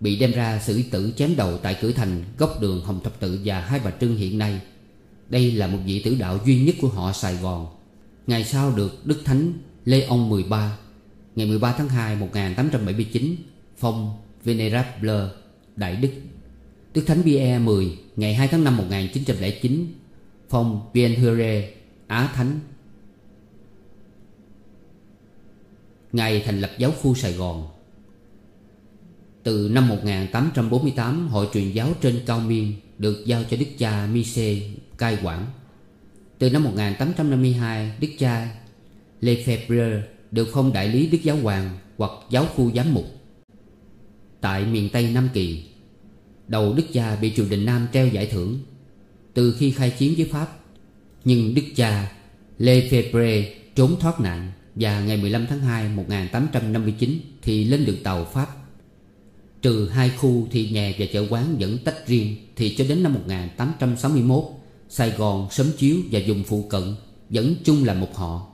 [0.00, 3.40] Bị đem ra xử tử chém đầu tại cửa thành Góc đường Hồng Thập Tự
[3.44, 4.60] và Hai Bà Trưng hiện nay.
[5.28, 7.66] Đây là một vị tử đạo duy nhất của họ Sài Gòn.
[8.26, 9.52] Ngày sau được Đức Thánh
[9.84, 10.78] Lê Ông 13
[11.36, 13.36] Ngày 13 tháng 2 1879
[13.78, 15.28] Phong Venerable
[15.76, 16.10] Đại Đức.
[16.94, 19.86] Đức Thánh Pierre 10 Ngày 2 tháng 5 1909
[20.50, 21.64] Phong Bienheureux
[22.06, 22.60] Á Thánh.
[26.12, 27.68] Ngày thành lập giáo khu Sài Gòn.
[29.42, 34.60] Từ năm 1848 Hội truyền giáo trên Cao Miên Được giao cho Đức cha Mise
[34.98, 35.46] cai quản.
[36.38, 38.56] Từ năm 1852 Đức cha
[39.20, 43.06] Lefebvre Được phong đại lý Đức Giáo Hoàng Hoặc giáo khu giám mục.
[44.40, 45.64] Tại miền Tây Nam Kỳ,
[46.48, 48.58] Đầu Đức cha bị triều đình Nam treo giải thưởng.
[49.34, 50.58] Từ khi khai chiến với Pháp.
[51.24, 52.12] Nhưng Đức cha
[52.58, 58.46] Lefebvre trốn thoát nạn và ngày 15 tháng 2 1859 Thì lên được tàu Pháp.
[59.62, 63.14] Trừ hai khu thị nhà và chợ quán vẫn tách riêng Thì cho đến năm
[63.14, 64.44] 1861
[64.88, 66.94] Sài Gòn, Sớm Chiếu và vùng phụ cận
[67.30, 68.46] Vẫn chung là một họ.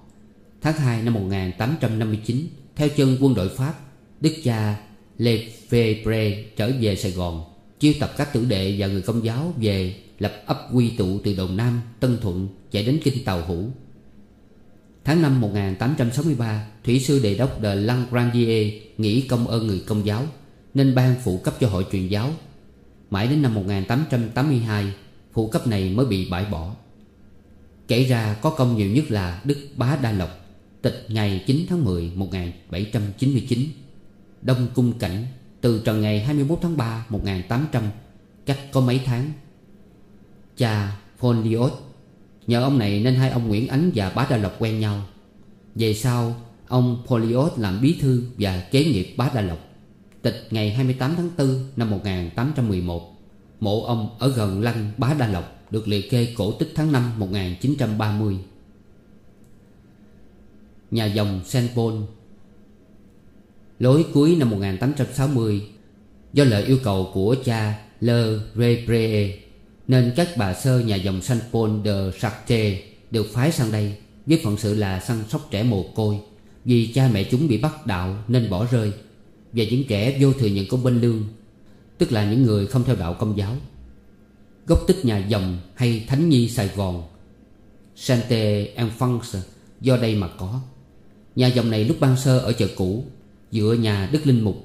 [0.61, 3.75] Tháng 2 năm 1859 Theo chân quân đội Pháp
[4.21, 4.77] Đức cha
[5.19, 7.45] Lefebvre trở về Sài Gòn.
[7.81, 11.35] Chiêu tập các tử đệ và người công giáo về Lập ấp quy tụ từ
[11.37, 13.65] Đồng Nam, Tân Thuận Chạy đến Kinh Tàu Hữu.
[15.05, 20.27] Tháng 5 1863 Thủy sư đề đốc de Langrandier Nghĩ công ơn người công giáo
[20.75, 22.31] Nên ban phụ cấp cho hội truyền giáo.
[23.11, 24.93] Mãi đến năm 1882
[25.33, 26.75] Phụ cấp này mới bị bãi bỏ.
[27.89, 30.47] Kể ra có công nhiều nhất là Đức Bá Đa Lộc
[30.83, 33.59] Tịch ngày 9 tháng 10 1799
[34.43, 35.27] Đông Cung Cảnh.
[35.61, 37.83] Từ trần ngày 21 tháng 3 1800
[38.47, 39.33] Cách có mấy tháng?
[40.57, 41.71] Cha Foliot
[42.47, 45.03] Nhờ ông này nên hai ông Nguyễn Ánh và Bá Đa Lộc quen nhau.
[45.75, 46.35] Về sau,
[46.69, 49.59] Ông Poliot làm bí thư và kế nghiệp Bá Đa Lộc.
[50.23, 53.12] Tịch ngày 28 tháng 4 năm 1811
[53.61, 57.19] Mộ ông ở gần lăng Bá Đa Lộc, Được liệt kê cổ tích tháng 5
[57.19, 58.38] 1930
[60.90, 61.95] Nhà dòng Saint Paul
[63.79, 65.62] Lối cuối năm 1860
[66.33, 69.37] Do lời yêu cầu của cha Le Rebre
[69.89, 72.79] nên các bà sơ nhà dòng Saint Paul de Sartre
[73.11, 76.19] Được phái sang đây Với phận sự là săn sóc trẻ mồ côi,
[76.65, 78.93] Vì cha mẹ chúng bị bắt đạo nên bỏ rơi,
[79.53, 81.25] Và những trẻ vô thừa nhận công bên lương,
[81.99, 83.57] Tức là những người không theo đạo công giáo.
[84.67, 87.03] Gốc tích nhà dòng hay Thánh Nhi Sài Gòn
[87.97, 89.41] Sainte Enfance
[89.81, 90.61] do đây mà có.
[91.37, 93.05] Nhà dòng này lúc ban sơ ở chợ cũ
[93.53, 94.57] Dựa nhà Đức Linh Mục.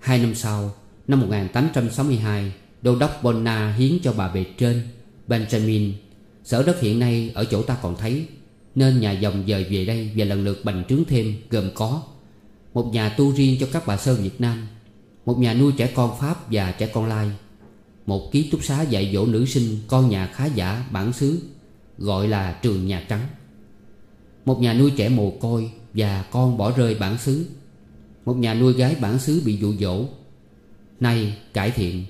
[0.00, 0.74] Hai năm sau,
[1.08, 4.82] Năm 1862 Đô đốc Bonna hiến cho bà bề trên,
[5.28, 5.92] Benjamin.
[6.44, 8.26] Sở đất hiện nay ở chỗ ta còn thấy,
[8.74, 12.02] Nên nhà dòng dời về đây Và lần lượt bành trướng thêm, gồm có
[12.74, 14.66] Một nhà tu riêng cho các bà sơ Việt Nam,
[15.26, 17.30] Một nhà nuôi trẻ con Pháp và trẻ con Lai,
[18.06, 21.40] Một ký túc xá dạy dỗ nữ sinh Con nhà khá giả bản xứ,
[21.98, 23.26] Gọi là trường Nhà Trắng,
[24.44, 27.46] Một nhà nuôi trẻ mồ côi Và con bỏ rơi bản xứ.
[28.26, 30.04] Một nhà nuôi gái bản xứ bị dụ dỗ.
[31.00, 32.04] Nay cải thiện.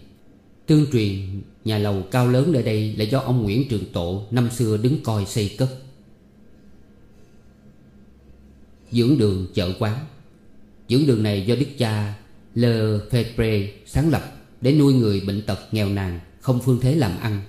[0.67, 4.51] Tương truyền, nhà lầu cao lớn nơi đây là do ông Nguyễn Trường Tộ năm
[4.51, 5.69] xưa đứng coi xây cất.
[8.93, 9.99] Dưỡng đường chợ quán.
[10.89, 12.15] Dưỡng đường này do đức cha
[12.55, 17.19] Le Fepre sáng lập Để nuôi người bệnh tật nghèo nàn, Không phương thế làm
[17.21, 17.43] ăn.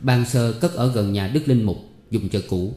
[0.00, 1.76] Ban sơ cất ở gần nhà Đức Linh Mục,
[2.10, 2.74] Dùng chợ cũ.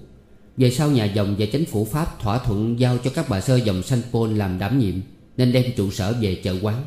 [0.58, 3.56] Về sau nhà dòng và chính phủ Pháp thỏa thuận Giao cho các bà sơ
[3.56, 4.96] dòng Saint Paul làm đảm nhiệm.
[5.40, 6.86] Nên đem trụ sở về chợ quán.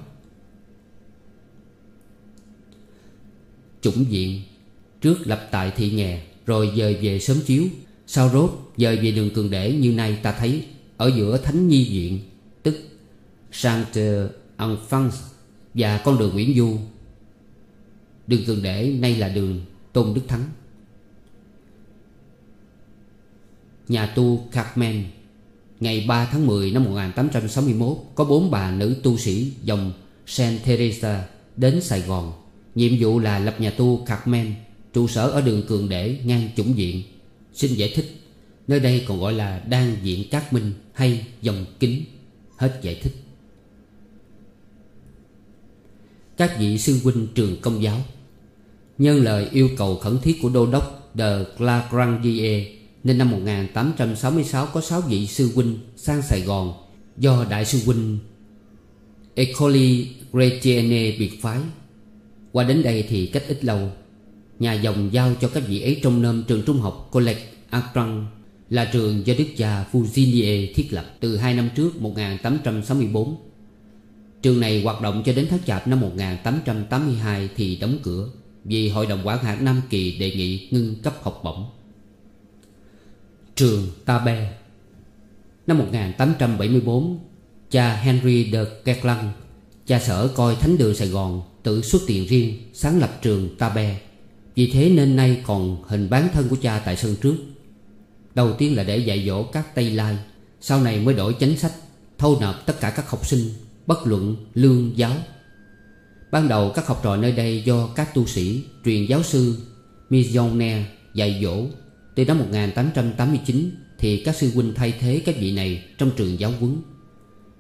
[3.81, 4.43] Chủng viện
[5.01, 7.65] Trước lập tại thị nghè Rồi dời về sớm chiếu.
[8.07, 10.65] Sau rốt, dời về đường Cường Để như nay ta thấy,
[10.97, 12.21] Ở giữa Thánh Nhi Viện,
[12.63, 12.77] Tức
[13.53, 15.17] Sainte Enfance
[15.75, 16.79] Và con đường Nguyễn Du.
[18.27, 19.61] Đường Cường Để nay là đường
[19.93, 20.45] Tôn Đức Thắng.
[23.89, 25.05] Nhà tu Carmen
[25.83, 29.93] Ngày 3 tháng 10 năm 1861 Có bốn bà nữ tu sĩ dòng
[30.27, 31.25] Saint Teresa
[31.57, 32.33] đến Sài Gòn.
[32.75, 34.55] Nhiệm vụ là lập nhà tu Carmen,
[34.93, 37.03] Trụ sở ở đường Cường Để ngang chủng diện.
[37.53, 38.07] Xin giải thích,
[38.69, 42.05] Nơi đây còn gọi là đan diện Cát Minh hay dòng kính.
[42.57, 43.15] Hết giải thích.
[46.37, 47.99] Các vị sư huynh trường công giáo,
[48.99, 54.81] Nhân lời yêu cầu khẩn thiết của đô đốc de Clagrandier nên năm 1866 có
[54.81, 56.73] 6 vị sư huynh sang Sài Gòn
[57.17, 58.19] Do đại sư huynh
[59.35, 61.59] Ecoli Gretiene biệt phái.
[62.53, 63.91] Qua đến đây thì cách ít lâu,
[64.59, 68.27] Nhà dòng giao cho các vị ấy trong nôm trường trung học College Akron
[68.71, 73.37] Là trường do đức cha Fusinier thiết lập từ hai năm trước 1864
[74.43, 78.29] Trường này hoạt động cho đến tháng chạp năm 1882 thì đóng cửa
[78.65, 81.82] Vì Hội đồng quản hạt Nam Kỳ đề nghị ngưng cấp học bổng.
[83.57, 84.53] Trường Tabe
[85.67, 87.19] Năm 1874
[87.71, 89.33] Cha Henry de Kerklang
[89.87, 94.01] Cha sở coi Thánh đường Sài Gòn Tự xuất tiền riêng sáng lập trường Tabe
[94.55, 97.37] Vì thế nên nay còn hình bán thân của cha tại sân trước.
[98.35, 100.19] Đầu tiên là để dạy dỗ các Tây Lai,
[100.61, 101.73] Sau này mới đổi chính sách,
[102.19, 103.41] Thâu nộp tất cả các học sinh,
[103.87, 105.13] Bất luận lương giáo.
[106.33, 109.57] Ban đầu các học trò nơi đây do các tu sĩ, Truyền giáo sư
[110.11, 110.83] Mizone
[111.15, 111.67] dạy dỗ
[112.15, 116.53] từ năm 1889 Thì các sư huynh thay thế các vị này Trong trường giáo
[116.61, 116.77] huấn.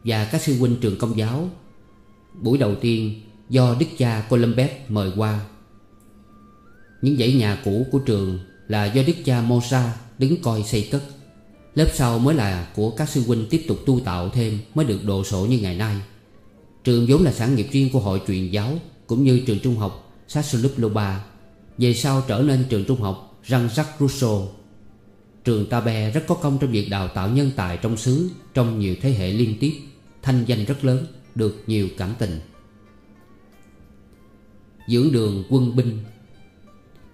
[0.05, 1.49] Và các sư huynh trường công giáo,
[2.41, 5.41] Buổi đầu tiên do đức cha Columbus mời qua.
[7.03, 8.38] Những dãy nhà cũ của trường
[8.69, 11.03] Là do đức cha Mosa đứng coi xây cất.
[11.75, 15.05] Lớp sau mới là của các sư huynh tiếp tục tu tạo thêm Mới được
[15.05, 15.97] đồ sộ như ngày nay.
[16.85, 20.12] Trường vốn là sản nghiệp riêng của hội truyền giáo Cũng như trường trung học
[20.29, 21.25] Sassolup Loba
[21.79, 24.48] Về sau trở nên trường trung học Jean-Jacques Rousseau.
[25.44, 28.96] Trường Tabe rất có công trong việc đào tạo nhân tài trong xứ, Trong nhiều
[29.02, 29.72] thế hệ liên tiếp,
[30.22, 32.40] Thanh danh rất lớn, Được nhiều cảm tình.
[34.88, 35.98] Dưỡng đường quân binh.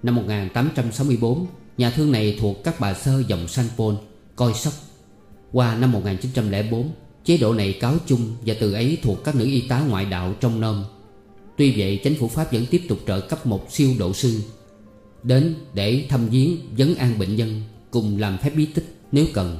[0.02, 1.46] Năm 1864
[1.78, 3.94] Nhà thương này thuộc các bà sơ dòng San Paul,
[4.36, 4.72] Coi sóc.
[5.52, 6.90] Qua năm 1904
[7.24, 10.34] Chế độ này cáo chung Và từ ấy thuộc các nữ y tá ngoại đạo
[10.40, 10.84] trong nôm.
[11.56, 14.40] Tuy vậy chính phủ Pháp vẫn tiếp tục trợ cấp một siêu độ sư.
[15.22, 19.58] Đến để thăm viếng vấn an bệnh nhân Cùng làm phép bí tích nếu cần.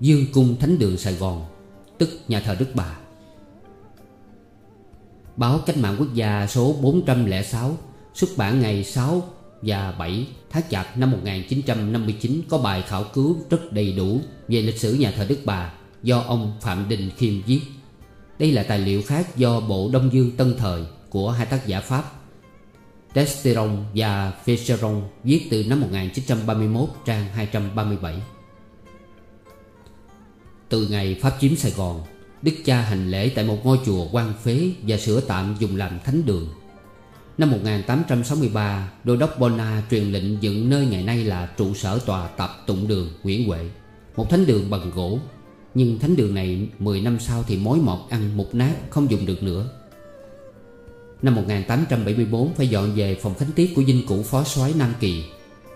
[0.00, 1.44] Dương Cung Thánh Đường Sài Gòn,
[1.98, 2.98] Tức nhà thờ Đức Bà.
[5.36, 7.76] Báo Cách mạng Quốc gia số 406
[8.14, 9.22] Xuất bản ngày 6
[9.62, 14.78] và 7 tháng Chạp năm 1959 Có bài khảo cứu rất đầy đủ Về lịch
[14.78, 15.72] sử nhà thờ Đức Bà
[16.04, 17.60] Do ông Phạm Đình Khiêm viết.
[18.38, 20.82] Đây là tài liệu khác do Bộ Đông Dương Tân Thời
[21.14, 22.04] của hai tác giả Pháp
[23.14, 28.22] Desteron và Fischeron Viết từ năm 1931 trang 237
[30.68, 32.02] Từ ngày Pháp chiếm Sài Gòn,
[32.42, 36.00] Đức cha hành lễ tại một ngôi chùa quan phế Và sửa tạm dùng làm
[36.04, 36.48] thánh đường.
[37.38, 42.28] Năm 1863 Đô đốc Bona truyền lệnh dựng nơi ngày nay là trụ sở tòa
[42.28, 43.70] tập tụng đường Nguyễn Huệ,
[44.16, 45.18] Một thánh đường bằng gỗ.
[45.74, 49.26] Nhưng thánh đường này 10 năm sau thì mối mọt ăn mục nát, không dùng
[49.26, 49.83] được nữa.
[51.22, 55.24] Năm 1874 phải dọn về phòng khánh tiết của dinh cũ phó soái Nam Kỳ,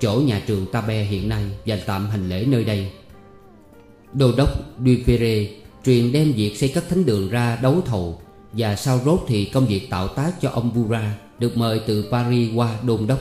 [0.01, 2.90] Chỗ nhà trường Ta Be hiện nay và tạm hành lễ nơi đây.
[4.12, 4.48] Đô đốc
[4.79, 5.46] Dupere
[5.85, 8.20] truyền đem việc xây cất thánh đường ra đấu thầu
[8.53, 12.51] Và sau rốt thì công việc tạo tác cho ông Bura Được mời từ Paris
[12.55, 13.18] qua đôn đốc.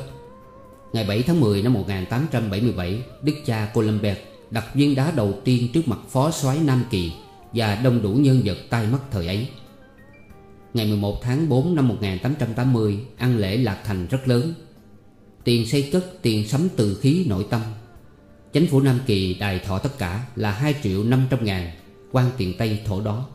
[0.94, 4.18] Ngày 7 tháng 10 năm 1877 Đức cha Colombert
[4.52, 7.12] đặt viên đá đầu tiên trước mặt phó soái Nam Kỳ
[7.54, 9.48] Và đông đủ nhân vật tai mắt thời ấy.
[10.78, 14.54] Ngày 11 tháng 4 năm 1880 Ăn lễ lạc thành rất lớn.
[15.44, 17.62] Tiền xây cất, tiền sắm từ khí nội tâm.
[18.54, 21.72] Chính phủ Nam Kỳ đài thọ tất cả là 2 triệu 500 ngàn
[22.12, 23.26] quan tiền Tây thổ đó.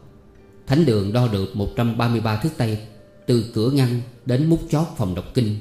[0.66, 2.78] Thánh đường đo được 133 thước Tây,
[3.26, 5.57] Từ cửa ngăn đến mút chót phòng đọc kinh.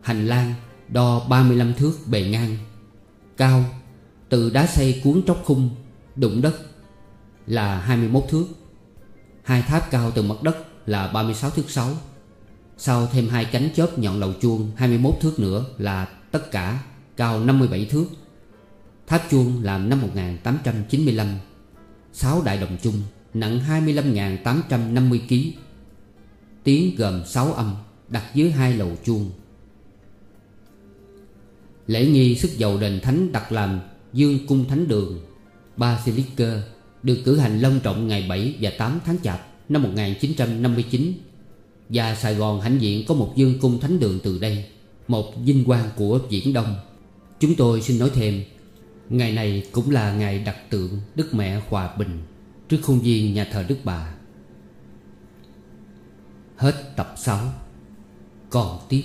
[0.00, 0.54] Hành lang
[0.88, 2.56] đo 35 thước bề ngang.
[3.36, 3.64] Cao,
[4.28, 5.70] từ đá xây cuốn tróc khung,
[6.16, 6.56] Đụng đất
[7.46, 8.46] là 21 thước.
[9.42, 10.56] Hai tháp cao từ mặt đất
[10.86, 11.90] là 36 thước 6
[12.78, 16.82] Sau thêm hai cánh chớp nhọn đầu chuông 21 thước nữa là tất cả
[17.16, 18.06] cao 57 thước.
[19.06, 21.38] Tháp chuông làm năm 1895
[22.12, 23.02] 6 đại đồng chung,
[23.34, 25.58] Nặng 25.850 kg
[26.64, 27.74] Tiếng gồm 6 âm,
[28.08, 29.30] Đặt dưới hai lầu chuông.
[31.86, 33.80] Lễ nghi sức dầu đền thánh đặt làm,
[34.12, 35.20] Dương cung thánh đường,
[35.76, 36.62] Basilica,
[37.02, 39.55] Được cử hành long trọng ngày 7 và 8 tháng Chạp.
[39.68, 41.12] Năm 1959
[41.88, 44.64] Và Sài Gòn hãnh diện có một dương cung thánh đường từ đây,
[45.08, 46.76] Một vinh quang của Viễn Đông.
[47.40, 48.42] Chúng tôi xin nói thêm,
[49.08, 52.18] Ngày này cũng là ngày đặt tượng Đức Mẹ Hòa Bình
[52.68, 54.14] Trước khuôn viên nhà thờ Đức Bà.
[56.56, 57.38] Hết tập 6
[58.50, 59.02] Còn tiếp.